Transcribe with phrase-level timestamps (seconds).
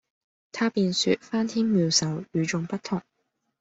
[0.51, 3.03] 他便說「翻天妙手，與衆不同」。